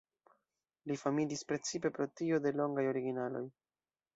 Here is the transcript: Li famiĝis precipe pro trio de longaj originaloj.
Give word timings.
Li 0.91 0.95
famiĝis 1.01 1.45
precipe 1.51 1.91
pro 1.99 2.07
trio 2.17 2.41
de 2.47 2.55
longaj 2.61 2.87
originaloj. 2.95 3.45